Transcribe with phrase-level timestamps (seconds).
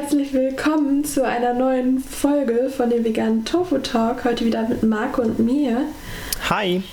[0.00, 4.24] herzlich willkommen zu einer neuen Folge von dem veganen Tofu Talk.
[4.24, 5.86] Heute wieder mit Marco und mir.
[6.48, 6.84] Hi.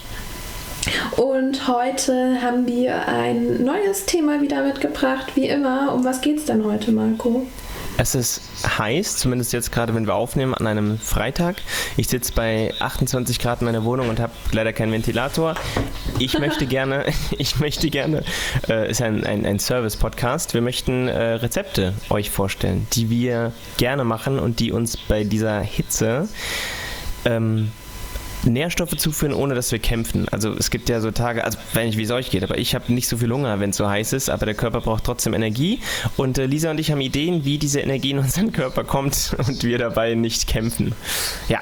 [1.15, 5.93] Und heute haben wir ein neues Thema wieder mitgebracht, wie immer.
[5.93, 7.45] Um was geht es denn heute, Marco?
[7.97, 8.41] Es ist
[8.77, 11.55] heiß, zumindest jetzt gerade, wenn wir aufnehmen, an einem Freitag.
[11.95, 15.55] Ich sitze bei 28 Grad in meiner Wohnung und habe leider keinen Ventilator.
[16.19, 17.05] Ich möchte gerne,
[17.37, 18.23] ich möchte gerne,
[18.67, 24.03] äh, ist ein, ein, ein Service-Podcast, wir möchten äh, Rezepte euch vorstellen, die wir gerne
[24.03, 26.27] machen und die uns bei dieser Hitze
[27.23, 27.71] ähm,
[28.45, 30.27] Nährstoffe zuführen, ohne dass wir kämpfen.
[30.29, 32.75] Also es gibt ja so Tage, also wenn nicht wie es euch geht, aber ich
[32.75, 35.33] habe nicht so viel Hunger, wenn es so heiß ist, aber der Körper braucht trotzdem
[35.33, 35.79] Energie.
[36.17, 39.63] Und äh, Lisa und ich haben Ideen, wie diese Energie in unseren Körper kommt und
[39.63, 40.93] wir dabei nicht kämpfen.
[41.47, 41.59] Ja.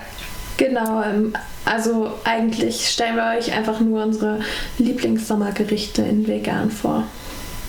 [0.58, 1.34] Genau, ähm,
[1.66, 4.40] also eigentlich stellen wir euch einfach nur unsere
[4.78, 7.06] Lieblingssommergerichte in vegan vor.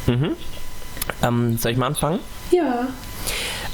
[0.07, 0.37] Mhm.
[1.23, 2.19] Ähm, soll ich mal anfangen?
[2.51, 2.89] Ja.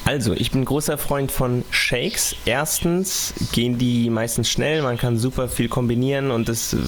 [0.04, 2.34] Also, ich bin großer Freund von Shakes.
[2.44, 6.78] Erstens gehen die meistens schnell, man kann super viel kombinieren und das äh,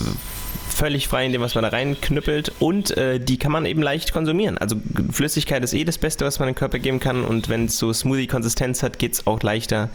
[0.73, 2.53] völlig frei in dem, was man da reinknüppelt.
[2.59, 4.59] Und äh, die kann man eben leicht konsumieren.
[4.59, 4.77] Also
[5.11, 7.25] Flüssigkeit ist eh das Beste, was man dem Körper geben kann.
[7.25, 9.91] Und wenn es so Smoothie-Konsistenz hat, geht es auch leichter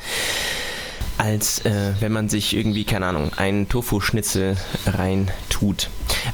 [1.17, 5.89] als äh, wenn man sich irgendwie, keine Ahnung, einen Tofu-Schnitzel rein tut.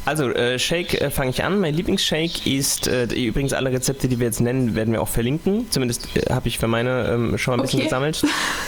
[0.05, 1.59] Also, äh, Shake äh, fange ich an.
[1.59, 5.67] Mein Lieblingsshake ist, äh, übrigens alle Rezepte, die wir jetzt nennen, werden wir auch verlinken.
[5.69, 7.77] Zumindest äh, habe ich für meine ähm, schon mal ein okay.
[7.77, 8.23] bisschen gesammelt.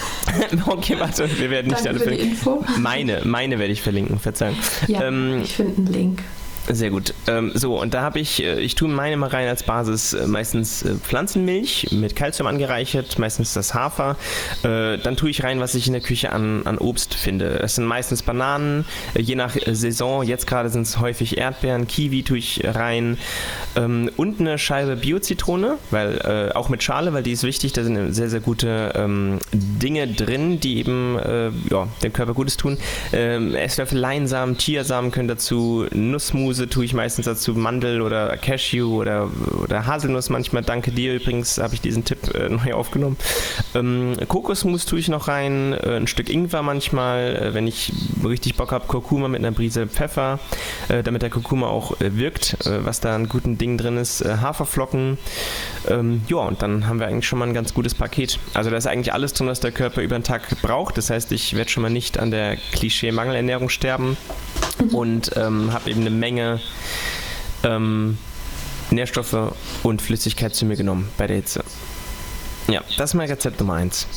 [0.68, 2.38] okay, warte, wir werden nicht Danke alle verlinken.
[2.80, 4.56] Meine, meine werde ich verlinken, Verzeihung.
[4.88, 6.24] Ja, ähm, ich finde einen Link.
[6.68, 7.14] Sehr gut.
[7.28, 10.26] Ähm, so, und da habe ich, äh, ich tue meine mal rein als Basis äh,
[10.26, 14.18] meistens äh, Pflanzenmilch mit Kalzium angereichert, meistens das Hafer.
[14.64, 17.60] Äh, dann tue ich rein, was ich in der Küche an, an Obst finde.
[17.62, 20.24] Das sind meistens Bananen, äh, je nach äh, Saison.
[20.24, 23.20] Jetzt gerade sind es häufig Erdbeeren, Kiwi tue ich rein
[23.76, 27.74] ähm, und eine Scheibe Bio-Zitrone, weil auch mit Schale, weil die ist wichtig.
[27.74, 31.18] Da sind sehr, sehr gute ähm, Dinge drin, die eben
[31.70, 32.78] ja, dem Körper Gutes tun.
[33.14, 39.02] Ähm, Esslöffel Leinsamen, Chiasamen können dazu, Nussmus Gemüse tue ich meistens dazu Mandel oder Cashew
[39.02, 39.30] oder,
[39.62, 40.64] oder Haselnuss manchmal.
[40.64, 43.18] Danke dir übrigens, habe ich diesen Tipp äh, neu aufgenommen.
[43.74, 47.92] Ähm, Kokosmus tue ich noch rein, äh, ein Stück Ingwer manchmal, äh, wenn ich
[48.24, 50.40] richtig Bock habe, Kurkuma mit einer Brise Pfeffer,
[50.88, 54.24] äh, damit der Kurkuma auch äh, wirkt, äh, was da ein guten Ding drin ist.
[54.24, 55.18] Haferflocken.
[55.90, 58.40] Ähm, ja, und dann haben wir eigentlich schon mal ein ganz gutes Paket.
[58.54, 60.98] Also da ist eigentlich alles drin, was der Körper über den Tag braucht.
[60.98, 64.16] Das heißt, ich werde schon mal nicht an der Klischee-Mangelernährung sterben
[64.92, 66.45] und ähm, habe eben eine Menge
[67.64, 68.18] ähm,
[68.92, 71.64] Nährstoffe und Flüssigkeit zu mir genommen bei der Hitze.
[72.68, 74.08] Ja, das ist mein Rezept Nummer 1.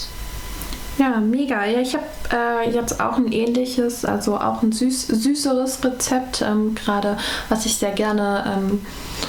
[0.98, 1.64] Ja, mega.
[1.64, 6.74] Ja, ich habe äh, jetzt auch ein ähnliches, also auch ein süß, süßeres Rezept, ähm,
[6.74, 7.16] gerade
[7.48, 8.84] was ich sehr gerne ähm,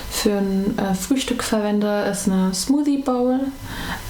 [0.09, 3.39] für ein äh, Frühstück verwende, ist eine Smoothie Bowl.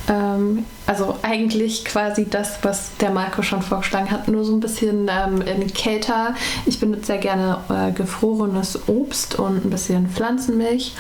[0.09, 5.07] Ähm, also eigentlich quasi das, was der Marco schon vorgeschlagen hat, nur so ein bisschen
[5.07, 6.33] ähm, in kälter.
[6.65, 10.95] Ich benutze sehr gerne äh, gefrorenes Obst und ein bisschen Pflanzenmilch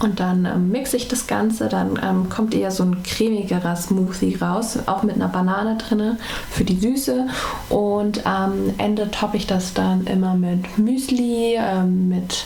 [0.00, 1.68] und dann ähm, mixe ich das Ganze.
[1.68, 6.18] Dann ähm, kommt eher so ein cremigerer Smoothie raus, auch mit einer Banane drin
[6.50, 7.28] für die Süße.
[7.70, 12.44] Und am Ende toppe ich das dann immer mit Müsli, ähm, mit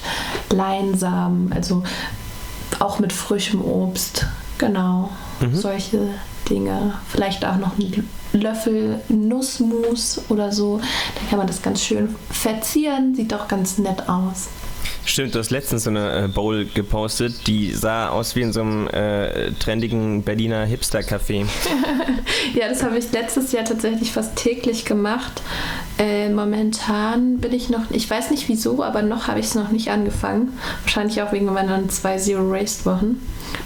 [0.50, 1.82] Leinsamen, also
[2.81, 4.27] auch mit frischem Obst.
[4.59, 5.55] Genau, mhm.
[5.55, 6.09] solche
[6.49, 6.95] Dinge.
[7.09, 10.79] Vielleicht auch noch einen Löffel Nussmus oder so.
[10.79, 13.15] Da kann man das ganz schön verzieren.
[13.15, 14.49] Sieht auch ganz nett aus.
[15.06, 18.62] Stimmt, du hast letztens so eine äh, Bowl gepostet, die sah aus wie in so
[18.62, 21.44] einem äh, trendigen Berliner Hipster-Café.
[22.54, 25.42] ja, das habe ich letztes Jahr tatsächlich fast täglich gemacht.
[25.98, 29.70] Äh, momentan bin ich noch, ich weiß nicht wieso, aber noch habe ich es noch
[29.70, 30.59] nicht angefangen.
[30.82, 33.21] Wahrscheinlich auch wegen meiner zwei Zero Waste Wochen.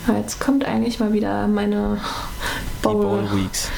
[0.07, 2.01] Aber jetzt kommt eigentlich mal wieder meine
[2.83, 2.95] Bowl.
[2.95, 3.71] Die Bowl Weeks.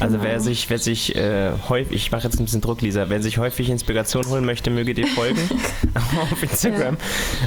[0.00, 3.22] Also wer sich, wer sich äh, häufig, ich mache jetzt ein bisschen Druck, Lisa, wer
[3.22, 5.40] sich häufig Inspiration holen möchte, möge dir folgen
[6.30, 6.96] auf Instagram.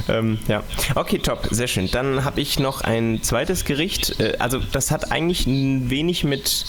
[0.08, 0.18] Ja.
[0.18, 0.62] Ähm, ja.
[0.94, 1.90] Okay, top, sehr schön.
[1.90, 4.18] Dann habe ich noch ein zweites Gericht.
[4.20, 6.64] Äh, also das hat eigentlich wenig mit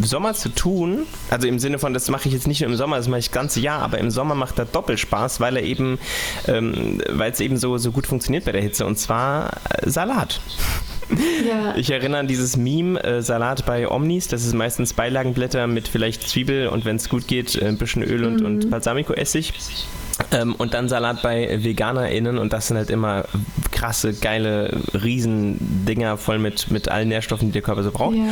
[0.00, 2.96] Sommer zu tun, also im Sinne von, das mache ich jetzt nicht nur im Sommer,
[2.96, 5.64] das mache ich das ganze Jahr, aber im Sommer macht er doppelt Spaß, weil er
[5.64, 5.98] eben,
[6.46, 10.40] ähm, weil es eben so, so gut funktioniert bei der Hitze und zwar äh, Salat.
[11.48, 11.74] Ja.
[11.76, 14.28] Ich erinnere an dieses Meme äh, Salat bei Omnis.
[14.28, 18.02] Das ist meistens Beilagenblätter mit vielleicht Zwiebel und wenn es gut geht, äh, ein bisschen
[18.02, 18.46] Öl und, mhm.
[18.46, 19.52] und Balsamico-Essig.
[20.30, 23.24] Ähm, und dann Salat bei VeganerInnen und das sind halt immer
[23.72, 28.16] krasse, geile Riesendinger voll mit, mit allen Nährstoffen, die der Körper so braucht.
[28.16, 28.24] Ja.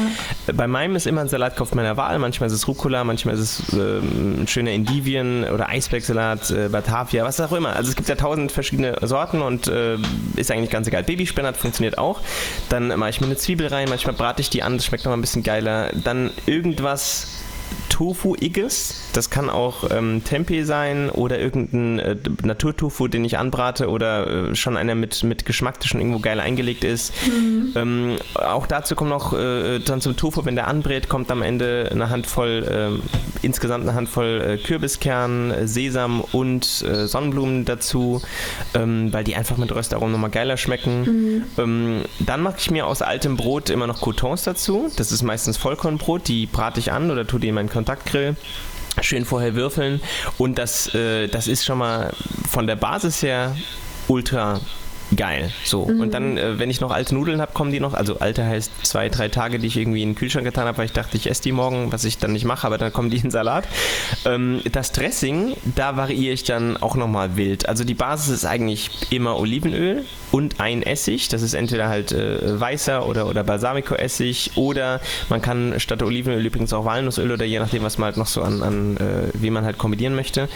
[0.54, 2.18] Bei meinem ist immer ein Salatkopf meiner Wahl.
[2.18, 3.40] Manchmal ist es Rucola, manchmal ist
[3.70, 7.76] es äh, ein schöner Indivien oder Eisbergsalat, äh, Batavia, was auch immer.
[7.76, 9.96] Also es gibt ja tausend verschiedene Sorten und äh,
[10.36, 11.04] ist eigentlich ganz egal.
[11.04, 12.20] Babyspinat funktioniert auch.
[12.68, 15.18] Dann mache ich mir eine Zwiebel rein, manchmal brate ich die an, das schmeckt nochmal
[15.18, 15.90] ein bisschen geiler.
[15.94, 17.35] Dann irgendwas
[17.88, 19.10] Tofu-iges.
[19.12, 24.54] Das kann auch ähm, Tempeh sein oder irgendein äh, Naturtofu, den ich anbrate oder äh,
[24.54, 27.12] schon einer mit, mit Geschmack, der schon irgendwo geil eingelegt ist.
[27.26, 27.72] Mhm.
[27.74, 31.88] Ähm, auch dazu kommt noch äh, dann zum Tofu, wenn der anbrät, kommt am Ende
[31.90, 33.02] eine Handvoll, ähm,
[33.42, 38.22] insgesamt eine Handvoll äh, Kürbiskern, Sesam und äh, Sonnenblumen dazu,
[38.74, 41.00] ähm, weil die einfach mit Röstaromen nochmal geiler schmecken.
[41.02, 41.42] Mhm.
[41.58, 44.90] Ähm, dann mache ich mir aus altem Brot immer noch Coutons dazu.
[44.96, 48.36] Das ist meistens Vollkornbrot, die brate ich an oder tue die in meinen Kontaktgrill
[49.02, 50.00] schön vorher würfeln.
[50.38, 52.12] Und das, äh, das ist schon mal
[52.48, 53.56] von der Basis her
[54.08, 54.60] ultra
[55.14, 55.50] geil.
[55.64, 55.86] So.
[55.86, 56.00] Mhm.
[56.00, 57.94] Und dann, äh, wenn ich noch alte Nudeln habe, kommen die noch.
[57.94, 60.86] Also alte heißt zwei, drei Tage, die ich irgendwie in den Kühlschrank getan habe, weil
[60.86, 63.18] ich dachte, ich esse die morgen, was ich dann nicht mache, aber dann kommen die
[63.18, 63.68] in Salat.
[64.24, 67.68] Ähm, das Dressing, da variiere ich dann auch nochmal wild.
[67.68, 71.28] Also die Basis ist eigentlich immer Olivenöl und ein Essig.
[71.28, 76.72] Das ist entweder halt äh, weißer oder, oder Balsamico-Essig oder man kann statt Olivenöl übrigens
[76.72, 79.64] auch Walnussöl oder je nachdem, was man halt noch so an, an äh, wie man
[79.64, 80.48] halt kombinieren möchte.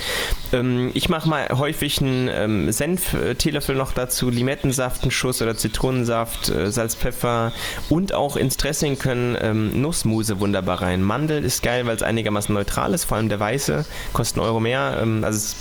[0.53, 6.49] Ähm, ich mache mal häufig einen ähm, Senf-Teelöffel noch dazu, Limettensaft, einen Schuss oder Zitronensaft,
[6.49, 7.53] äh, Salz, Pfeffer
[7.89, 11.03] und auch ins Dressing können ähm, Nussmuse wunderbar rein.
[11.03, 14.61] Mandel ist geil, weil es einigermaßen neutral ist, vor allem der weiße, kostet einen Euro
[14.61, 15.57] mehr, ähm, also es,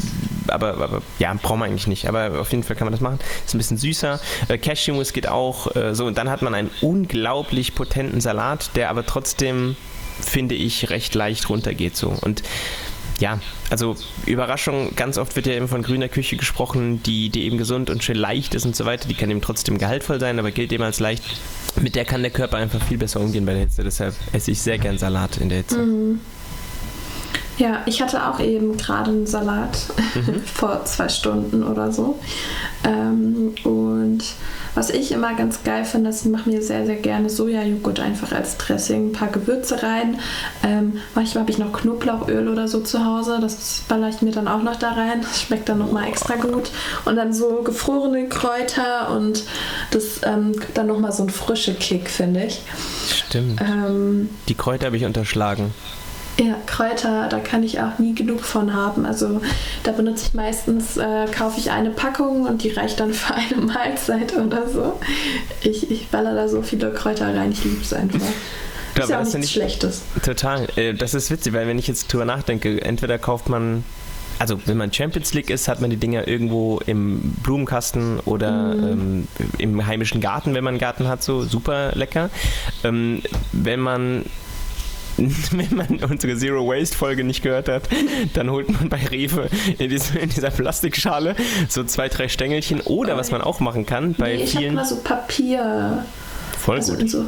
[0.47, 3.19] aber, aber ja, braucht man eigentlich nicht, aber auf jeden Fall kann man das machen.
[3.45, 4.19] Ist ein bisschen süßer.
[4.47, 8.89] Äh, Cashewmus geht auch äh, so und dann hat man einen unglaublich potenten Salat, der
[8.89, 9.75] aber trotzdem
[10.21, 12.13] finde ich, recht leicht runtergeht so.
[12.21, 12.44] Und
[13.19, 13.39] ja,
[13.69, 13.95] also
[14.25, 18.04] Überraschung, ganz oft wird ja eben von grüner Küche gesprochen, die, die eben gesund und
[18.04, 19.07] schön leicht ist und so weiter.
[19.07, 21.24] Die kann eben trotzdem gehaltvoll sein, aber gilt eben als leicht.
[21.80, 23.83] Mit der kann der Körper einfach viel besser umgehen bei der Hitze.
[23.83, 25.80] Deshalb esse ich sehr gern Salat in der Hitze.
[25.80, 26.19] Mhm.
[27.60, 29.86] Ja, ich hatte auch eben gerade einen Salat
[30.16, 30.42] mhm.
[30.46, 32.18] vor zwei Stunden oder so.
[32.86, 34.24] Ähm, und
[34.76, 38.32] was ich immer ganz geil finde, ist, ich mache mir sehr, sehr gerne Sojajoghurt einfach
[38.32, 40.20] als Dressing, ein paar Gewürze rein.
[40.64, 44.48] Ähm, manchmal habe ich noch Knoblauchöl oder so zu Hause, das baller ich mir dann
[44.48, 45.22] auch noch da rein.
[45.22, 46.72] Das schmeckt dann nochmal extra gut.
[47.04, 49.44] Und dann so gefrorene Kräuter und
[49.92, 52.62] das ähm, dann nochmal so ein frischer Kick, finde ich.
[53.28, 53.60] Stimmt.
[53.60, 55.74] Ähm, Die Kräuter habe ich unterschlagen.
[56.39, 59.06] Ja, Kräuter, da kann ich auch nie genug von haben.
[59.06, 59.41] Also
[59.83, 63.62] da benutze ich meistens, äh, kaufe ich eine Packung und die reicht dann für eine
[63.65, 64.97] Mahlzeit oder so.
[65.62, 68.19] Ich, ich baller da so viele Kräuter rein, ich liebe es einfach.
[68.95, 70.01] Das ist ja auch nichts nicht, Schlechtes.
[70.25, 70.68] Total.
[70.75, 73.83] Äh, das ist witzig, weil wenn ich jetzt drüber nachdenke, entweder kauft man
[74.39, 78.88] also wenn man Champions League ist, hat man die Dinger irgendwo im Blumenkasten oder mm.
[78.88, 79.27] ähm,
[79.57, 82.30] im heimischen Garten, wenn man einen Garten hat, so super lecker.
[82.83, 83.21] Ähm,
[83.51, 84.25] wenn man
[85.51, 87.83] wenn man unsere Zero Waste Folge nicht gehört hat,
[88.33, 91.36] dann holt man bei Rewe in, diese, in dieser Plastikschale
[91.68, 92.81] so zwei, drei Stängelchen.
[92.81, 94.69] Oder was man auch machen kann, bei nee, ich vielen.
[94.69, 96.06] Ich mal so Papier.
[96.57, 97.10] Voll also gut.
[97.10, 97.25] So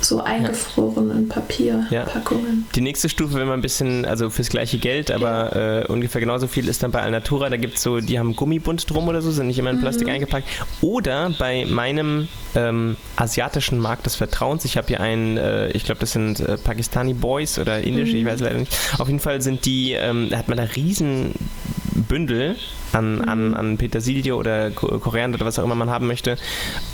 [0.00, 2.64] so eingefrorenen Papierpackungen.
[2.66, 2.72] Ja.
[2.74, 5.80] Die nächste Stufe, wenn man ein bisschen, also fürs gleiche Geld, aber ja.
[5.80, 7.50] äh, ungefähr genauso viel ist dann bei Alnatura.
[7.50, 10.06] Da gibt es so, die haben Gummibund drum oder so, sind nicht immer in Plastik
[10.06, 10.14] mhm.
[10.14, 10.48] eingepackt.
[10.80, 16.00] Oder bei meinem ähm, asiatischen Markt des Vertrauens, ich habe hier einen, äh, ich glaube,
[16.00, 18.16] das sind äh, Pakistani Boys oder Indisch, mhm.
[18.16, 18.76] ich weiß leider nicht.
[18.98, 21.34] Auf jeden Fall sind die, ähm, da hat man da riesen
[21.94, 22.56] Bündel
[22.96, 23.28] an, mhm.
[23.28, 26.36] an, an Petersilie oder Koriander oder was auch immer man haben möchte.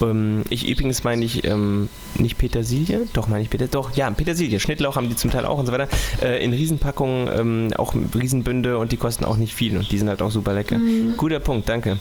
[0.01, 4.61] Ähm, ich übrigens meine ich ähm, nicht Petersilie, doch meine ich Peter, doch ja Petersilie.
[4.61, 5.89] Schnittlauch haben die zum Teil auch und so weiter.
[6.21, 10.09] Äh, in Riesenpackungen, ähm, auch Riesenbünde und die kosten auch nicht viel und die sind
[10.09, 10.79] halt auch super lecker.
[10.79, 11.17] Mhm.
[11.17, 11.99] Guter Punkt, danke.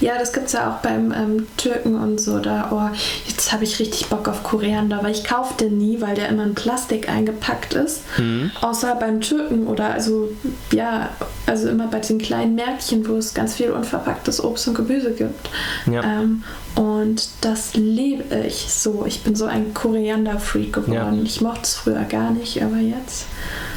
[0.00, 2.38] Ja, das gibt es ja auch beim ähm, Türken und so.
[2.38, 2.96] Da, oh,
[3.26, 6.44] jetzt habe ich richtig Bock auf Koriander, weil ich kaufe den nie, weil der immer
[6.44, 8.02] in Plastik eingepackt ist.
[8.18, 8.50] Mhm.
[8.60, 10.30] Außer beim Türken oder also
[10.72, 11.10] ja,
[11.46, 15.48] also immer bei den kleinen Märkchen, wo es ganz viel unverpacktes Obst und Gemüse gibt.
[15.86, 16.02] Ja.
[16.02, 16.42] Ähm,
[16.78, 19.04] und das liebe ich so.
[19.04, 21.18] Ich bin so ein Koriander-Freak geworden.
[21.18, 21.24] Ja.
[21.24, 23.26] Ich mochte es früher gar nicht, aber jetzt.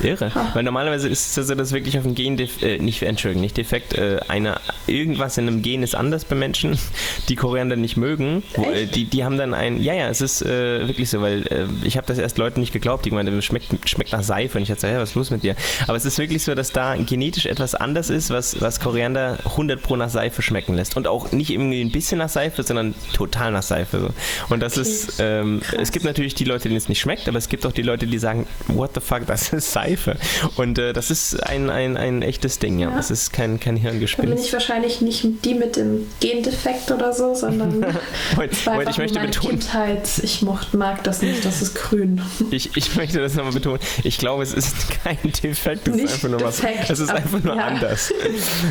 [0.03, 0.31] Irre.
[0.35, 0.53] Ach.
[0.55, 3.95] Weil normalerweise ist es so, dass wirklich auf dem Gen, äh, nicht, Entschuldigung, nicht defekt,
[3.95, 6.77] äh, eine, irgendwas in einem Gen ist anders bei Menschen,
[7.29, 8.43] die Koriander nicht mögen.
[8.55, 11.47] Wo, äh, die, die haben dann ein, ja, ja, es ist äh, wirklich so, weil
[11.47, 14.59] äh, ich habe das erst Leuten nicht geglaubt, die meinten, es schmeckt, schmeckt nach Seife
[14.59, 15.55] und ich dachte, hey, was ist los mit dir?
[15.87, 19.81] Aber es ist wirklich so, dass da genetisch etwas anders ist, was, was Koriander 100
[19.81, 20.95] pro nach Seife schmecken lässt.
[20.97, 23.99] Und auch nicht irgendwie ein bisschen nach Seife, sondern dann total nach Seife.
[23.99, 24.09] So.
[24.53, 24.81] Und das okay.
[24.81, 27.71] ist, ähm, es gibt natürlich die Leute, denen es nicht schmeckt, aber es gibt auch
[27.71, 30.17] die Leute, die sagen, what the fuck, das ist Seife.
[30.57, 32.89] Und äh, das ist ein, ein, ein echtes Ding, ja.
[32.89, 32.95] ja.
[32.95, 34.29] Das ist kein, kein Hirngespinst.
[34.29, 37.85] Da bin ich wahrscheinlich nicht die mit dem Gendefekt oder so, sondern
[38.35, 39.59] heute, heute ich möchte betonen.
[39.59, 42.21] Kindheit, ich mocht, mag das nicht, das ist grün.
[42.51, 43.79] ich, ich möchte das nochmal betonen.
[44.03, 46.89] Ich glaube, es ist kein Defekt, es ist einfach nur defekt, was.
[46.89, 47.65] Es ist einfach nur ja.
[47.65, 48.11] anders.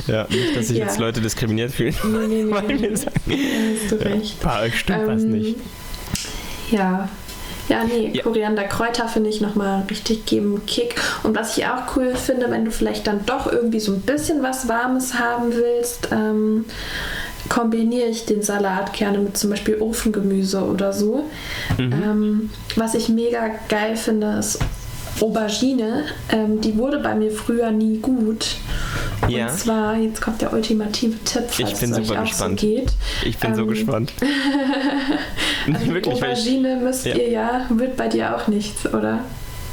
[0.07, 0.87] Ja, nicht, dass sich ja.
[0.87, 1.95] jetzt Leute diskriminiert fühlen.
[2.05, 2.51] Nee, nee, nee.
[2.51, 4.43] weil wir sagen, hast du recht.
[4.43, 5.57] Ja, stimmt ähm, was nicht.
[6.71, 7.09] Ja,
[7.71, 8.23] ja, nee, ja.
[8.25, 10.97] Korianderkräuter finde ich nochmal richtig geben Kick.
[11.23, 14.43] Und was ich auch cool finde, wenn du vielleicht dann doch irgendwie so ein bisschen
[14.43, 16.65] was Warmes haben willst, ähm,
[17.49, 21.27] kombiniere ich den Salat gerne mit zum Beispiel Ofengemüse oder so.
[21.79, 21.93] Mhm.
[21.93, 24.59] Ähm, was ich mega geil finde, ist
[25.21, 26.05] Aubergine.
[26.31, 28.57] Ähm, die wurde bei mir früher nie gut.
[29.29, 29.47] Ja.
[29.47, 32.61] Und zwar, jetzt kommt der ultimative Tipp, falls ich bin es super euch gespannt.
[32.61, 32.93] So geht.
[33.25, 34.13] Ich bin ähm, so gespannt.
[35.73, 37.15] also Wirklich, Aubergine müsst ja.
[37.15, 39.21] ihr ja, wird bei dir auch nichts, oder?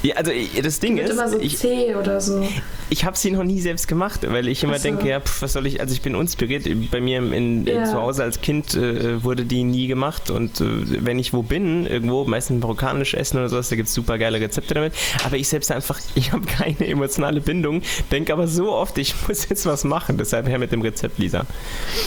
[0.08, 0.32] Ja, also
[0.64, 1.12] das Ding ist.
[1.12, 2.48] immer so ich, zäh oder so.
[2.90, 4.84] Ich habe sie noch nie selbst gemacht, weil ich immer so.
[4.84, 6.66] denke, ja, pf, was soll ich, also ich bin inspiriert.
[6.92, 7.84] Bei mir in, ja.
[7.84, 10.66] zu Hause als Kind äh, wurde die nie gemacht und äh,
[11.04, 14.40] wenn ich wo bin, irgendwo, meistens marokanisch essen oder sowas, da gibt es super geile
[14.40, 14.94] Rezepte damit.
[15.26, 19.50] Aber ich selbst einfach, ich habe keine emotionale Bindung, denke aber so oft, ich muss
[19.50, 20.18] jetzt was machen.
[20.18, 21.46] Deshalb her mit dem Rezept, Lisa.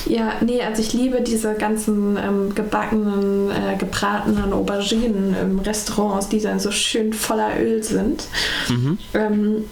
[0.07, 6.40] Ja, nee, also ich liebe diese ganzen ähm, gebackenen, äh, gebratenen Auberginen im Restaurant, die
[6.40, 8.25] dann so schön voller Öl sind.
[8.68, 8.99] Mhm.
[9.14, 9.64] Ähm,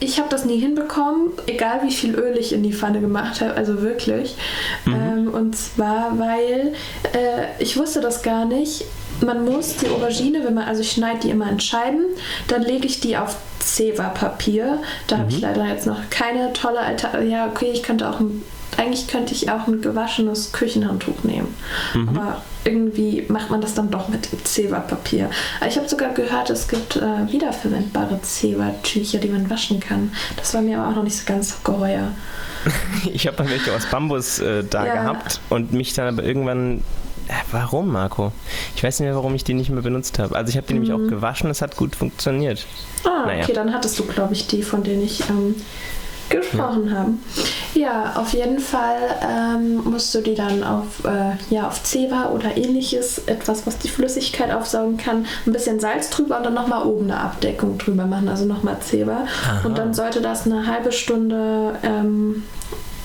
[0.00, 3.54] ich habe das nie hinbekommen, egal wie viel Öl ich in die Pfanne gemacht habe,
[3.54, 4.36] also wirklich.
[4.84, 4.94] Mhm.
[4.94, 6.74] Ähm, und zwar, weil
[7.14, 8.84] äh, ich wusste das gar nicht.
[9.24, 12.04] Man muss die Aubergine, wenn man, also ich schneide die immer in Scheiben,
[12.48, 14.80] dann lege ich die auf Zewa-Papier.
[15.06, 15.20] Da mhm.
[15.20, 17.30] habe ich leider jetzt noch keine tolle Alternative.
[17.30, 18.42] Ja, okay, ich könnte auch ein
[18.78, 21.54] eigentlich könnte ich auch ein gewaschenes Küchenhandtuch nehmen.
[21.94, 22.08] Mhm.
[22.10, 25.30] Aber irgendwie macht man das dann doch mit Zewa-Papier.
[25.66, 30.12] Ich habe sogar gehört, es gibt äh, wiederverwendbare Zewa-Tücher, die man waschen kann.
[30.36, 32.12] Das war mir aber auch noch nicht so ganz geheuer.
[33.12, 34.94] ich habe dann welche aus Bambus äh, da ja.
[34.94, 36.82] gehabt und mich dann aber irgendwann
[37.28, 38.32] äh, Warum, Marco?
[38.76, 40.36] Ich weiß nicht mehr, warum ich die nicht mehr benutzt habe.
[40.36, 40.82] Also ich habe die mhm.
[40.82, 42.64] nämlich auch gewaschen, es hat gut funktioniert.
[43.04, 43.42] Ah, naja.
[43.42, 45.54] okay, dann hattest du, glaube ich, die, von denen ich ähm,
[46.28, 46.96] gesprochen ja.
[46.96, 47.22] haben.
[47.74, 52.56] Ja, auf jeden Fall ähm, musst du die dann auf, äh, ja, auf Zewa oder
[52.56, 57.10] ähnliches, etwas, was die Flüssigkeit aufsaugen kann, ein bisschen Salz drüber und dann nochmal oben
[57.10, 59.26] eine Abdeckung drüber machen, also nochmal Zewa.
[59.64, 62.44] Und dann sollte das eine halbe Stunde ähm,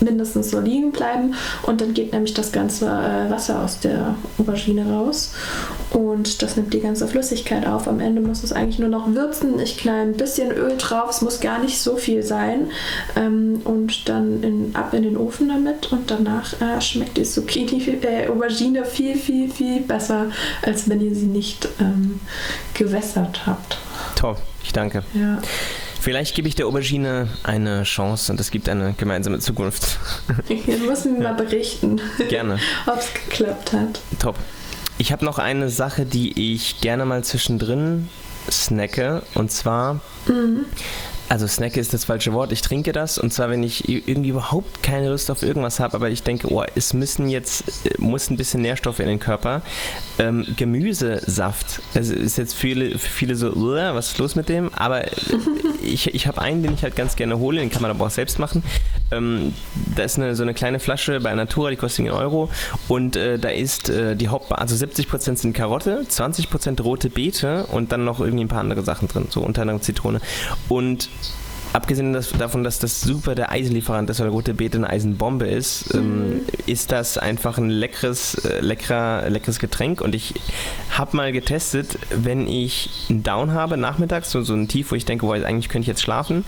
[0.04, 4.90] mindestens so liegen bleiben und dann geht nämlich das ganze äh, Wasser aus der Aubergine
[4.90, 5.32] raus
[5.90, 7.88] und das nimmt die ganze Flüssigkeit auf.
[7.88, 9.58] Am Ende muss es eigentlich nur noch würzen.
[9.60, 12.70] Ich knall ein bisschen Öl drauf, es muss gar nicht so viel sein
[13.16, 17.82] ähm, und dann in, ab in den Ofen damit und danach äh, schmeckt die Zucchini,
[18.02, 20.26] äh, Aubergine viel, viel, viel besser,
[20.62, 22.20] als wenn ihr sie nicht ähm,
[22.74, 23.78] gewässert habt.
[24.16, 25.02] Top, ich danke.
[25.14, 25.38] Ja.
[26.04, 29.98] Vielleicht gebe ich der Aubergine eine Chance und es gibt eine gemeinsame Zukunft.
[30.50, 31.98] Jetzt müssen wir mal berichten.
[32.28, 32.58] Gerne.
[32.86, 34.00] Ob es geklappt hat.
[34.18, 34.36] Top.
[34.98, 38.10] Ich habe noch eine Sache, die ich gerne mal zwischendrin
[38.50, 40.66] snacke und zwar mhm
[41.28, 44.82] also Snack ist das falsche Wort, ich trinke das und zwar, wenn ich irgendwie überhaupt
[44.82, 48.36] keine Lust auf irgendwas habe, aber ich denke, oh, es müssen jetzt, äh, muss ein
[48.36, 49.62] bisschen Nährstoffe in den Körper.
[50.18, 54.72] Ähm, Gemüsesaft, es ist jetzt viele, für viele so, was ist los mit dem?
[54.74, 55.04] Aber
[55.84, 58.10] ich, ich habe einen, den ich halt ganz gerne hole, den kann man aber auch
[58.10, 58.62] selbst machen.
[59.10, 59.54] Ähm,
[59.94, 62.50] da ist eine, so eine kleine Flasche bei Natura, die kostet 10 Euro
[62.88, 67.92] und äh, da ist äh, die Haupt, also 70% sind Karotte, 20% rote Beete und
[67.92, 70.20] dann noch irgendwie ein paar andere Sachen drin, so unter anderem Zitrone.
[70.68, 71.08] Und
[71.74, 76.28] abgesehen davon, dass das super der Eisenlieferant ist oder rote Beete eine Eisenbombe ist, ähm,
[76.28, 76.40] mhm.
[76.66, 80.00] ist das einfach ein leckeres, äh, leckerer, leckeres Getränk.
[80.00, 80.34] Und ich
[80.90, 85.04] habe mal getestet, wenn ich einen Down habe nachmittags, so, so ein Tief, wo ich
[85.04, 86.44] denke, boah, eigentlich könnte ich jetzt schlafen,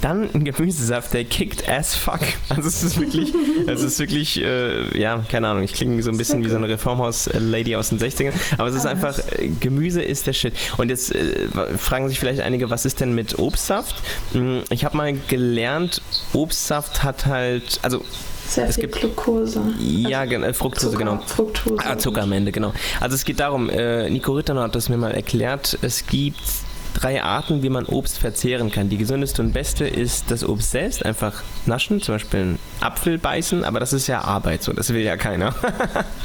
[0.00, 2.20] dann ein Gemüsesaft, der kickt as fuck.
[2.48, 3.32] Also es ist wirklich,
[3.66, 6.68] es ist wirklich, äh, ja, keine Ahnung, ich klinge so ein bisschen wie so eine
[6.68, 10.54] Reformhaus-Lady aus den 60ern, aber es ist einfach, äh, Gemüse ist der Shit.
[10.76, 14.02] Und jetzt äh, fragen sich vielleicht einige, was ist denn mit Obstsaft?
[14.32, 18.02] Hm, ich habe mal gelernt, Obstsaft hat halt, also
[18.48, 19.60] sehr es gibt, Glucose.
[19.78, 21.22] Ja, also äh, Fructose, Zucker, genau.
[21.26, 21.84] Fructose.
[21.84, 22.72] Ah, Zucker am Ende, genau.
[23.00, 26.38] Also es geht darum, äh, Nico Rittner hat das mir mal erklärt, es gibt
[26.96, 28.88] drei Arten, wie man Obst verzehren kann.
[28.88, 33.64] Die gesündeste und beste ist das Obst selbst, einfach naschen, zum Beispiel ein Apfel beißen,
[33.64, 35.54] aber das ist ja Arbeit, so das will ja keiner.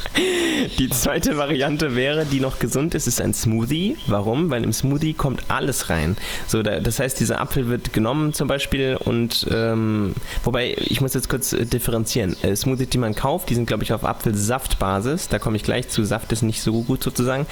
[0.78, 3.98] die zweite Variante wäre, die noch gesund ist, ist ein Smoothie.
[4.08, 4.50] Warum?
[4.50, 6.18] Weil im Smoothie kommt alles rein.
[6.48, 11.14] So, da, das heißt, dieser Apfel wird genommen zum Beispiel und ähm, wobei ich muss
[11.14, 12.36] jetzt kurz äh, differenzieren.
[12.44, 15.30] Äh, Smoothies, die man kauft, die sind glaube ich auf Apfelsaftbasis.
[15.30, 16.04] Da komme ich gleich zu.
[16.04, 17.46] Saft ist nicht so gut sozusagen,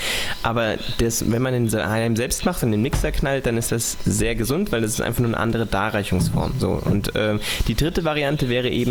[0.43, 3.97] aber das, wenn man den daheim selbst macht und den Mixer knallt, dann ist das
[4.05, 6.53] sehr gesund, weil das ist einfach nur eine andere Darreichungsform.
[6.59, 7.37] So und äh,
[7.67, 8.88] die dritte Variante wäre eben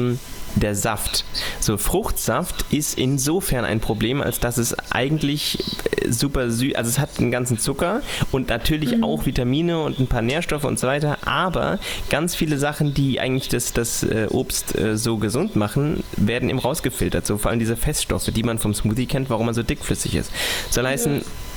[0.56, 1.24] der Saft.
[1.60, 5.58] So, Fruchtsaft ist insofern ein Problem, als dass es eigentlich
[6.00, 8.02] äh, super süß, also es hat einen ganzen Zucker
[8.32, 9.04] und natürlich mhm.
[9.04, 11.78] auch Vitamine und ein paar Nährstoffe und so weiter, aber
[12.10, 16.58] ganz viele Sachen, die eigentlich das, das äh, Obst äh, so gesund machen, werden eben
[16.58, 17.26] rausgefiltert.
[17.26, 20.32] So vor allem diese Feststoffe, die man vom Smoothie kennt, warum er so dickflüssig ist.
[20.70, 21.47] Soll heißen, mhm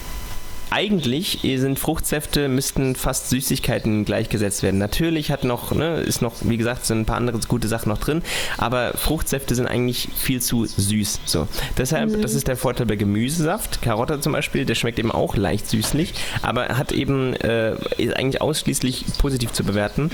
[0.72, 4.80] eigentlich sind Fruchtsäfte, müssten fast Süßigkeiten gleichgesetzt werden.
[4.80, 7.98] Natürlich hat noch, ne, ist noch, wie gesagt, sind ein paar andere gute Sachen noch
[7.98, 8.24] drin,
[8.58, 11.20] aber Fruchtsäfte sind eigentlich viel zu süß.
[11.26, 11.48] So.
[11.78, 12.22] Deshalb, mhm.
[12.22, 13.82] das ist der Vorteil bei Gemüsesaft.
[13.82, 18.42] Karotte zum Beispiel, der schmeckt eben auch leicht süßlich, aber hat eben, äh, ist eigentlich
[18.42, 20.10] ausschließlich positiv zu bewerten.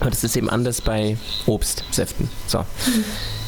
[0.00, 2.28] Und das ist eben anders bei Obstsäften.
[2.46, 2.58] So.
[2.58, 3.04] Mhm.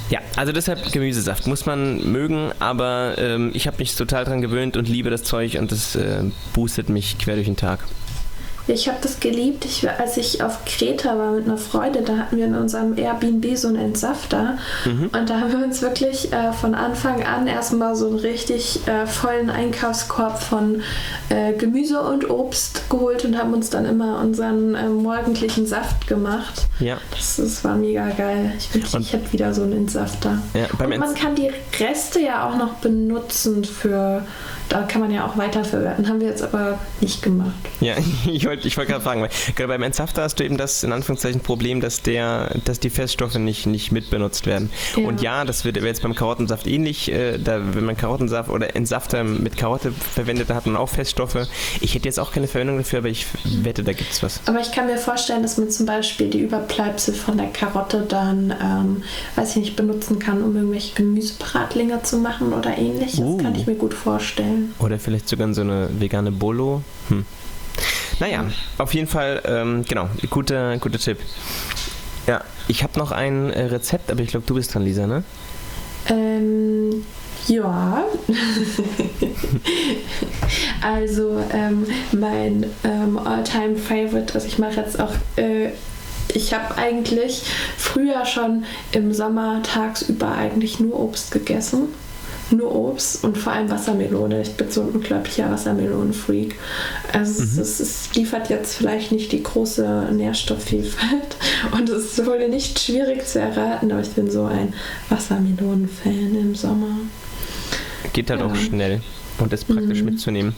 [0.09, 4.77] Ja, also deshalb Gemüsesaft muss man mögen, aber ähm, ich habe mich total dran gewöhnt
[4.77, 6.23] und liebe das Zeug und das äh,
[6.55, 7.81] boostet mich quer durch den Tag.
[8.69, 9.65] Ich habe das geliebt.
[9.65, 13.57] Ich, als ich auf Kreta war mit einer Freude, da hatten wir in unserem Airbnb
[13.57, 14.59] so einen Entsafter.
[14.85, 15.11] Mhm.
[15.13, 19.07] Und da haben wir uns wirklich äh, von Anfang an erstmal so einen richtig äh,
[19.07, 20.83] vollen Einkaufskorb von
[21.29, 26.67] äh, Gemüse und Obst geholt und haben uns dann immer unseren äh, morgendlichen Saft gemacht.
[26.81, 26.99] Ja.
[27.11, 28.53] Das, das war mega geil.
[28.59, 30.39] Ich wünschte, ich hätte wieder so einen Entsafter.
[30.55, 34.23] Ja, und man kann die Reste ja auch noch benutzen für
[34.69, 36.09] da kann man ja auch weiterverwerten.
[36.09, 37.55] Haben wir jetzt aber nicht gemacht.
[37.81, 37.95] Ja,
[38.27, 40.93] ich wollte ich wollt gerade fragen, weil gerade beim Entsafter hast du eben das in
[40.93, 44.71] Anführungszeichen Problem, dass der, dass die Feststoffe nicht, nicht mitbenutzt werden.
[44.97, 45.07] Ja.
[45.07, 47.11] Und ja, das wird jetzt beim Karottensaft ähnlich.
[47.13, 51.47] Äh, da, wenn man Karottensaft oder Entsafter mit Karotte verwendet, da hat man auch Feststoffe.
[51.81, 54.41] Ich hätte jetzt auch keine Verwendung dafür, aber ich wette, da gibt es was.
[54.47, 58.55] Aber ich kann mir vorstellen, dass man zum Beispiel die Überbleibsel von der Karotte dann,
[58.63, 59.03] ähm,
[59.37, 63.21] weiß ich nicht, benutzen kann, um irgendwelche Gemüsebratlinge zu machen oder ähnliches.
[63.21, 63.37] Uh.
[63.39, 64.56] Kann ich mir gut vorstellen.
[64.79, 66.83] Oder vielleicht sogar so eine vegane Bolo.
[67.09, 67.25] Hm.
[68.19, 68.47] Naja,
[68.79, 71.19] auf jeden Fall, ähm, genau, guter, guter Tipp.
[72.27, 75.23] Ja, ich habe noch ein äh, Rezept, aber ich glaube, du bist dran, Lisa, ne?
[76.09, 77.05] Ähm,
[77.47, 78.05] ja.
[80.81, 85.13] also, ähm, mein ähm, all-time favorite, also ich mache jetzt auch.
[85.37, 85.71] Äh,
[86.35, 87.45] ich habe eigentlich
[87.79, 91.89] früher schon im Sommer tagsüber eigentlich nur Obst gegessen
[92.51, 94.43] nur Obst und vor allem Wassermelone.
[94.43, 96.57] Ich bin so ein unglaublicher Wassermelonenfreak.
[97.13, 97.61] Also mhm.
[97.61, 101.37] es, es, liefert jetzt vielleicht nicht die große Nährstoffvielfalt
[101.73, 104.75] und es wurde nicht schwierig zu erraten, aber ich bin so ein
[105.09, 106.99] Wassermelonen-Fan im Sommer.
[108.13, 108.47] Geht halt ja.
[108.47, 109.01] auch schnell
[109.39, 110.05] und ist praktisch mhm.
[110.07, 110.57] mitzunehmen.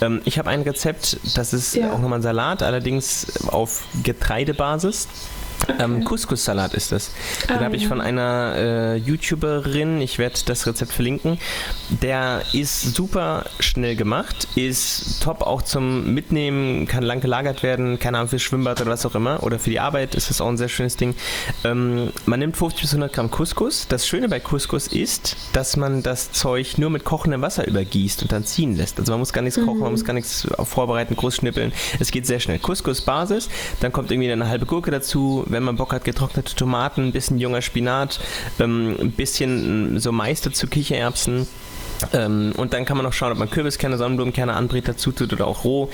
[0.00, 1.92] Ähm, ich habe ein Rezept, das ist ja.
[1.92, 5.08] auch nochmal ein Salat, allerdings auf Getreidebasis.
[5.78, 7.10] Ähm, Couscous-Salat ist das.
[7.48, 11.38] Den ah, habe ich von einer äh, YouTuberin, ich werde das Rezept verlinken.
[11.90, 18.18] Der ist super schnell gemacht, ist top auch zum Mitnehmen, kann lang gelagert werden, keine
[18.18, 19.42] Ahnung, für Schwimmbad oder was auch immer.
[19.42, 21.14] Oder für die Arbeit ist das auch ein sehr schönes Ding.
[21.64, 23.86] Ähm, man nimmt 50 bis 100 Gramm Couscous.
[23.88, 28.32] Das Schöne bei Couscous ist, dass man das Zeug nur mit kochendem Wasser übergießt und
[28.32, 28.98] dann ziehen lässt.
[28.98, 29.66] Also man muss gar nichts mhm.
[29.66, 31.72] kochen, man muss gar nichts vorbereiten, groß schnippeln.
[31.98, 32.58] Es geht sehr schnell.
[32.58, 33.48] Couscous-Basis,
[33.80, 37.38] dann kommt irgendwie eine halbe Gurke dazu, wenn man Bock hat, getrocknete Tomaten, ein bisschen
[37.38, 38.20] junger Spinat,
[38.58, 41.46] ähm, ein bisschen so Mais dazu, Kichererbsen
[42.12, 45.46] ähm, und dann kann man noch schauen, ob man Kürbiskerne, Sonnenblumenkerne anbrät dazu tut oder
[45.46, 45.90] auch roh.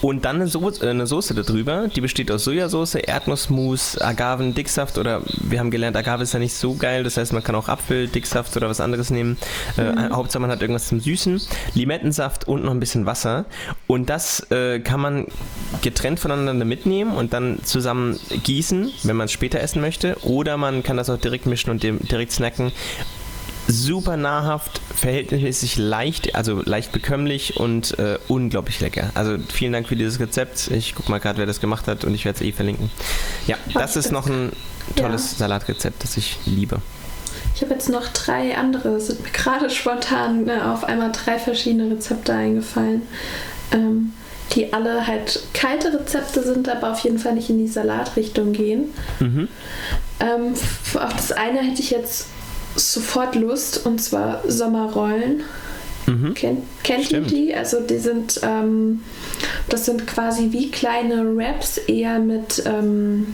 [0.00, 4.98] Und dann eine, Soße, äh, eine Soße darüber, die besteht aus Sojasauce, Erdnussmus, Agaven, Dicksaft
[4.98, 7.68] oder wir haben gelernt, Agave ist ja nicht so geil, das heißt man kann auch
[7.68, 9.36] Apfel, Dicksaft oder was anderes nehmen.
[9.76, 10.14] Äh, mhm.
[10.14, 11.40] Hauptsache man hat irgendwas zum Süßen,
[11.74, 13.44] Limettensaft und noch ein bisschen Wasser.
[13.86, 15.26] Und das äh, kann man
[15.82, 20.16] getrennt voneinander mitnehmen und dann zusammen gießen, wenn man es später essen möchte.
[20.22, 22.72] Oder man kann das auch direkt mischen und direkt snacken
[23.68, 29.10] super nahrhaft, verhältnismäßig leicht, also leicht bekömmlich und äh, unglaublich lecker.
[29.14, 30.70] Also vielen Dank für dieses Rezept.
[30.70, 32.90] Ich guck mal gerade, wer das gemacht hat und ich werde es eh verlinken.
[33.46, 34.52] Ja, das ist noch ein
[34.96, 35.38] tolles ja.
[35.38, 36.80] Salatrezept, das ich liebe.
[37.54, 41.90] Ich habe jetzt noch drei andere, sind mir gerade spontan ne, auf einmal drei verschiedene
[41.90, 43.02] Rezepte eingefallen.
[43.72, 44.12] Ähm,
[44.52, 48.86] die alle halt kalte Rezepte sind, aber auf jeden Fall nicht in die Salatrichtung gehen.
[49.20, 49.48] Mhm.
[50.18, 50.54] Ähm,
[50.94, 52.26] auf das eine hätte ich jetzt
[52.76, 55.42] sofort Lust und zwar Sommerrollen.
[56.06, 56.34] Mhm.
[56.34, 57.54] Kennt, kennt ihr die?
[57.54, 59.02] Also die sind, ähm,
[59.68, 63.28] das sind quasi wie kleine Wraps, eher mit, ähm,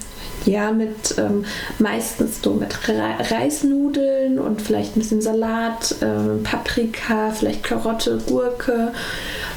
[0.45, 1.45] ja, mit ähm,
[1.79, 8.93] meistens so mit Reisnudeln und vielleicht ein bisschen Salat, äh, Paprika, vielleicht Karotte, Gurke,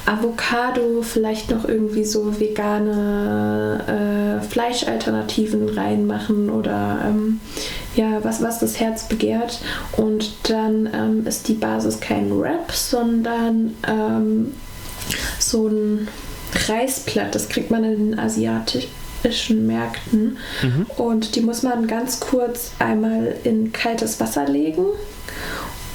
[0.05, 7.39] Avocado, vielleicht noch irgendwie so vegane äh, Fleischalternativen reinmachen oder ähm,
[7.99, 9.59] ja, was, was das Herz begehrt.
[9.97, 14.53] Und dann ähm, ist die Basis kein Wrap, sondern ähm,
[15.37, 16.07] so ein
[16.67, 17.35] Reisblatt.
[17.35, 20.37] Das kriegt man in den asiatischen Märkten.
[20.61, 20.85] Mhm.
[20.95, 24.85] Und die muss man ganz kurz einmal in kaltes Wasser legen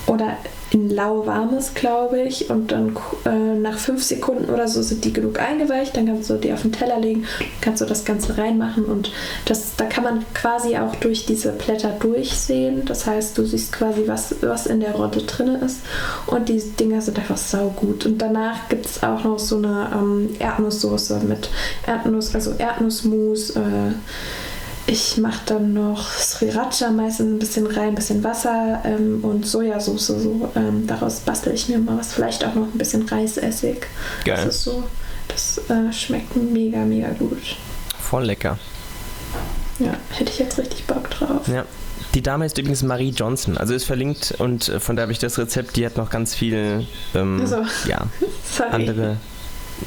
[0.06, 0.36] oder
[0.74, 2.50] in lauwarmes, glaube ich.
[2.50, 5.96] Und dann äh, nach fünf Sekunden oder so sind die genug eingeweicht.
[5.96, 7.26] Dann kannst du die auf den Teller legen,
[7.60, 8.84] kannst du das Ganze reinmachen.
[8.84, 9.12] Und
[9.44, 12.84] das, da kann man quasi auch durch diese Blätter durchsehen.
[12.86, 15.80] Das heißt, du siehst quasi, was, was in der Rotte drin ist.
[16.26, 18.04] Und die Dinger sind einfach saugut.
[18.04, 21.50] Und danach gibt es auch noch so eine ähm, Erdnusssoße mit
[21.86, 23.50] Erdnuss, also Erdnussmus.
[23.50, 23.92] Äh,
[24.87, 30.07] ich mache dann noch Sriracha meistens ein bisschen rein, ein bisschen Wasser ähm, und Sojasauce.
[30.07, 30.51] So.
[30.55, 32.12] Ähm, daraus bastel ich mir mal was.
[32.12, 33.87] Vielleicht auch noch ein bisschen Reisessig.
[34.25, 34.37] Geil.
[34.44, 34.85] Das ist so,
[35.29, 37.57] das äh, schmeckt mega, mega gut.
[37.99, 38.59] Voll lecker.
[39.79, 41.49] Ja, hätte ich jetzt richtig Bock drauf.
[41.49, 41.64] Ja.
[42.14, 45.18] Die Dame ist übrigens Marie Johnson, also ist verlinkt und äh, von da habe ich
[45.18, 45.75] das Rezept.
[45.75, 48.07] Die hat noch ganz viel ähm, also, ja,
[48.70, 49.16] andere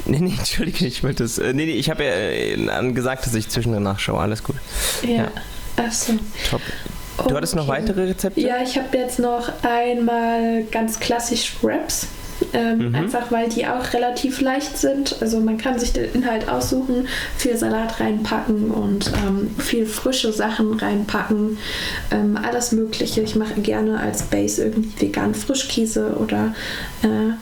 [0.06, 1.38] Nee, nee, entschuldige, ich wollte es.
[1.38, 4.20] Äh, nee, nee, ich habe ja äh, gesagt, dass ich zwischendrin nachschaue.
[4.20, 4.56] Alles gut.
[5.04, 5.10] Ja.
[5.10, 5.32] ja.
[5.78, 6.14] Achso.
[6.50, 6.62] Top.
[7.18, 7.34] Du okay.
[7.36, 8.40] hattest noch weitere Rezepte?
[8.40, 12.08] Ja, ich habe jetzt noch einmal ganz klassisch Wraps.
[12.54, 12.96] Ähm, mhm.
[12.96, 15.16] Einfach weil die auch relativ leicht sind.
[15.22, 20.74] Also man kann sich den Inhalt aussuchen, viel Salat reinpacken und ähm, viel frische Sachen
[20.74, 21.58] reinpacken.
[22.12, 23.22] Ähm, alles Mögliche.
[23.22, 26.54] Ich mache gerne als Base irgendwie vegan Frischkäse oder
[27.02, 27.34] äh,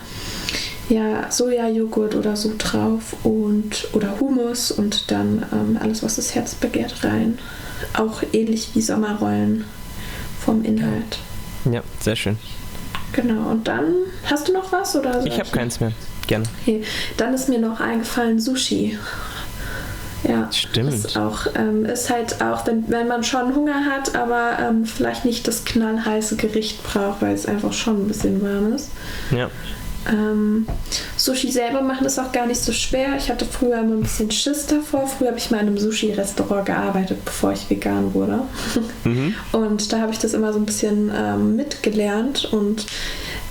[0.90, 6.56] ja, Sojajoghurt oder so drauf und oder Hummus und dann ähm, alles, was das Herz
[6.56, 7.40] begehrt, rein.
[7.94, 9.66] Auch ähnlich wie Sommerrollen
[10.44, 11.20] vom Inhalt.
[11.72, 12.38] Ja, sehr schön.
[13.14, 13.94] Genau, und dann
[14.26, 14.96] hast du noch was?
[14.96, 15.92] Oder ich habe keins mehr.
[16.28, 16.46] Gerne.
[16.62, 16.84] Okay.
[17.18, 18.98] Dann ist mir noch eingefallen Sushi.
[20.28, 20.94] Ja, stimmt.
[20.94, 25.24] Ist, auch, ähm, ist halt auch, wenn, wenn man schon Hunger hat, aber ähm, vielleicht
[25.24, 28.90] nicht das knallheiße Gericht braucht, weil es einfach schon ein bisschen warm ist.
[29.32, 29.50] Ja.
[30.08, 30.68] Ähm,
[31.18, 33.16] Sushi selber machen ist auch gar nicht so schwer.
[33.18, 35.08] Ich hatte früher immer ein bisschen Schiss davor.
[35.08, 38.42] Früher habe ich mal in einem Sushi-Restaurant gearbeitet, bevor ich vegan wurde.
[39.04, 39.34] Mhm.
[39.52, 42.86] Und da habe ich das immer so ein bisschen ähm, mitgelernt und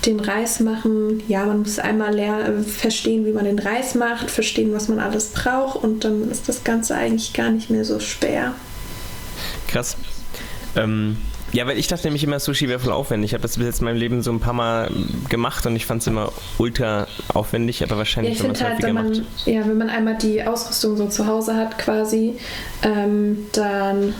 [0.05, 4.73] den Reis machen, ja, man muss einmal lernen, verstehen, wie man den Reis macht, verstehen,
[4.73, 8.53] was man alles braucht und dann ist das Ganze eigentlich gar nicht mehr so schwer.
[9.67, 9.97] Krass.
[10.75, 11.17] Ähm,
[11.55, 13.29] ja, weil ich dachte nämlich immer, Sushi wäre voll aufwendig.
[13.29, 14.91] Ich habe das bis jetzt in meinem Leben so ein paar Mal
[15.29, 18.83] gemacht und ich fand es immer ultra aufwendig, aber wahrscheinlich, ja, wenn man es halt,
[18.83, 19.23] wenn man, macht.
[19.45, 22.35] Ja, wenn man einmal die Ausrüstung so zu Hause hat quasi,
[22.83, 24.13] ähm, dann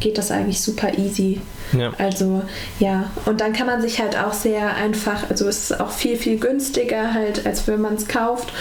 [0.00, 1.42] geht das eigentlich super easy.
[1.72, 1.92] Ja.
[1.98, 2.42] Also
[2.78, 6.16] ja, und dann kann man sich halt auch sehr einfach, also es ist auch viel,
[6.16, 8.52] viel günstiger halt, als wenn man es kauft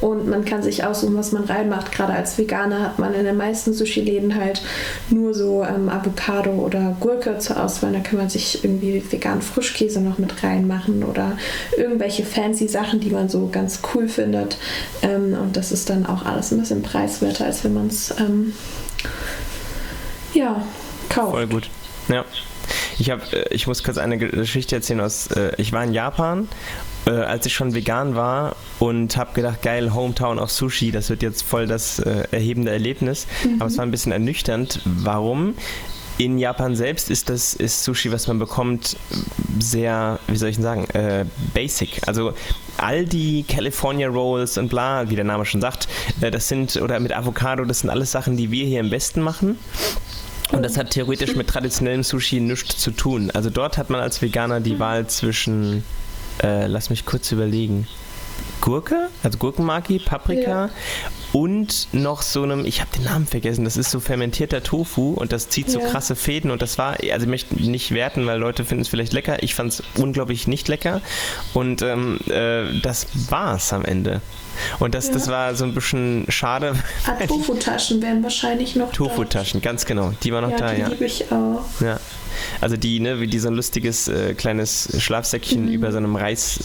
[0.00, 1.92] und man kann sich aussuchen, was man reinmacht.
[1.92, 4.62] Gerade als Veganer hat man in den meisten Sushi-Läden halt
[5.10, 7.92] nur so ähm, Avocado oder Gurke zur Auswahl.
[7.92, 11.36] Da kann man sich irgendwie veganen Frischkäse noch mit reinmachen oder
[11.76, 14.56] irgendwelche fancy Sachen, die man so ganz cool findet.
[15.02, 18.54] Ähm, und das ist dann auch alles ein bisschen preiswerter, als wenn man es ähm,
[20.32, 20.62] ja,
[21.08, 21.32] kauft.
[21.32, 21.70] Voll gut.
[22.08, 22.24] Ja.
[22.98, 26.48] Ich, hab, äh, ich muss kurz eine Geschichte erzählen aus, äh, ich war in Japan,
[27.06, 31.22] äh, als ich schon vegan war und habe gedacht, geil, Hometown auf Sushi, das wird
[31.22, 33.26] jetzt voll das erhebende Erlebnis.
[33.44, 33.60] Mhm.
[33.60, 34.80] Aber es war ein bisschen ernüchternd.
[34.84, 35.54] Warum?
[36.16, 38.96] In Japan selbst ist das ist Sushi, was man bekommt,
[39.58, 42.06] sehr, wie soll ich denn sagen, äh, basic.
[42.06, 42.34] Also
[42.76, 45.88] all die California Rolls und bla, wie der Name schon sagt,
[46.20, 49.22] äh, das sind, oder mit Avocado, das sind alles Sachen, die wir hier im Westen
[49.22, 49.58] machen.
[50.54, 53.30] Und das hat theoretisch mit traditionellem Sushi nichts zu tun.
[53.32, 55.82] Also dort hat man als Veganer die Wahl zwischen,
[56.42, 57.88] äh, lass mich kurz überlegen,
[58.60, 60.70] Gurke, also Gurkenmaki, Paprika ja.
[61.34, 65.32] Und noch so einem, ich habe den Namen vergessen, das ist so fermentierter Tofu und
[65.32, 65.88] das zieht so ja.
[65.88, 69.12] krasse Fäden und das war, also ich möchte nicht werten, weil Leute finden es vielleicht
[69.12, 71.00] lecker, ich fand es unglaublich nicht lecker
[71.52, 74.20] und ähm, äh, das war's am Ende.
[74.78, 75.14] Und das, ja.
[75.14, 76.76] das war so ein bisschen schade.
[77.04, 80.12] Ah, Tofu-Taschen wären wahrscheinlich noch Tofu-Taschen, ganz genau.
[80.22, 80.86] Die waren noch ja, da, die ja.
[80.86, 81.64] Die liebe ich auch.
[81.80, 81.98] Ja.
[82.60, 85.72] Also die, ne, wie die so ein lustiges äh, kleines Schlafsäckchen mhm.
[85.72, 86.60] über so einem Reis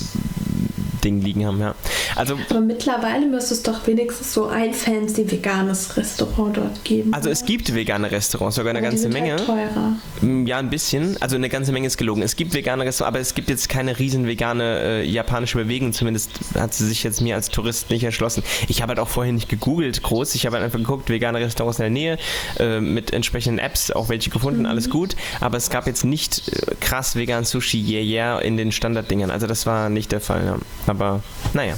[1.03, 1.75] Ding liegen haben, ja.
[2.15, 7.13] Also, Aber mittlerweile müsste es doch wenigstens so ein fancy veganes Restaurant dort geben.
[7.13, 9.33] Also es gibt vegane Restaurants, sogar eine aber ganze Menge.
[9.33, 9.93] Halt teurer.
[10.21, 11.17] Mm, ja, ein bisschen.
[11.21, 12.21] Also eine ganze Menge ist gelogen.
[12.21, 15.93] Es gibt vegane Restaurants, aber es gibt jetzt keine riesen vegane äh, japanische Bewegung.
[15.93, 18.43] Zumindest hat sie sich jetzt mir als Tourist nicht erschlossen.
[18.67, 20.35] Ich habe halt auch vorher nicht gegoogelt groß.
[20.35, 22.17] Ich habe halt einfach geguckt, vegane Restaurants in der Nähe
[22.59, 24.65] äh, mit entsprechenden Apps, auch welche gefunden, mhm.
[24.65, 25.15] alles gut.
[25.39, 29.31] Aber es gab jetzt nicht äh, krass vegan Sushi, yeah, yeah, in den Standarddingern.
[29.31, 30.45] Also das war nicht der Fall.
[30.45, 30.57] Ja.
[30.89, 31.21] Aber
[31.53, 31.75] naja.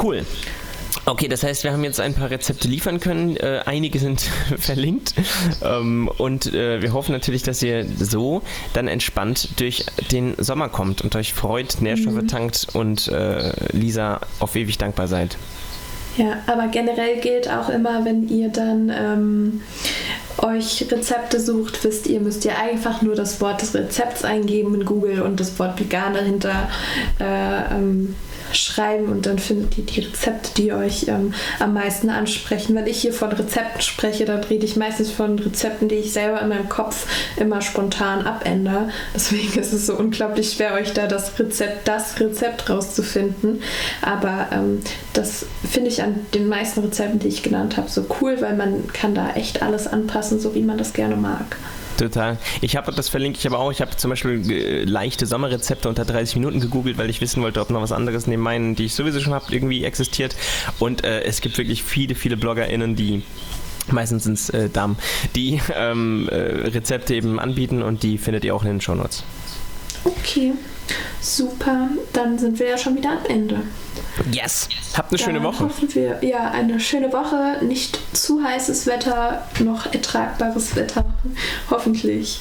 [0.00, 0.26] Cool.
[1.04, 3.36] Okay, das heißt, wir haben jetzt ein paar Rezepte liefern können.
[3.36, 4.20] Äh, einige sind
[4.58, 5.14] verlinkt.
[5.62, 11.02] Ähm, und äh, wir hoffen natürlich, dass ihr so dann entspannt durch den Sommer kommt
[11.02, 12.28] und euch freut, Nährstoffe mhm.
[12.28, 15.38] tankt und äh, Lisa auf ewig dankbar seid.
[16.16, 19.60] Ja, aber generell gilt auch immer, wenn ihr dann ähm,
[20.38, 24.84] euch Rezepte sucht, wisst ihr, müsst ihr einfach nur das Wort des Rezepts eingeben in
[24.84, 26.68] Google und das Wort vegan dahinter
[27.20, 28.14] äh, ähm,
[28.56, 32.74] schreiben und dann findet ihr die Rezepte, die euch ähm, am meisten ansprechen.
[32.74, 36.40] Wenn ich hier von Rezepten spreche, dann rede ich meistens von Rezepten, die ich selber
[36.40, 38.90] in meinem Kopf immer spontan abändere.
[39.14, 43.62] Deswegen ist es so unglaublich schwer, euch da das Rezept, das Rezept rauszufinden.
[44.02, 44.80] Aber ähm,
[45.12, 48.88] das finde ich an den meisten Rezepten, die ich genannt habe, so cool, weil man
[48.92, 51.56] kann da echt alles anpassen, so wie man das gerne mag.
[51.96, 52.38] Total.
[52.60, 56.04] Ich habe das verlinkt, ich habe auch, ich habe zum Beispiel äh, leichte Sommerrezepte unter
[56.04, 58.94] 30 Minuten gegoogelt, weil ich wissen wollte, ob noch was anderes neben meinen, die ich
[58.94, 60.36] sowieso schon habe, irgendwie existiert.
[60.78, 63.22] Und äh, es gibt wirklich viele, viele BloggerInnen, die
[63.90, 64.98] meistens sind es äh, Damen,
[65.34, 69.24] die ähm, äh, Rezepte eben anbieten und die findet ihr auch in den Shownotes.
[70.04, 70.52] Okay,
[71.20, 71.88] super.
[72.12, 73.62] Dann sind wir ja schon wieder am Ende.
[74.30, 74.68] Yes.
[74.96, 75.64] Habt eine Dann schöne Woche.
[75.64, 77.64] Hoffen wir, ja, eine schöne Woche.
[77.64, 81.04] Nicht zu heißes Wetter, noch ertragbares Wetter.
[81.70, 82.40] Hoffentlich.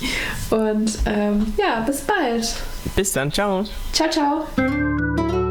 [0.50, 2.56] Und ähm, ja, bis bald.
[2.96, 3.32] Bis dann.
[3.32, 3.66] Ciao.
[3.92, 5.45] Ciao, ciao.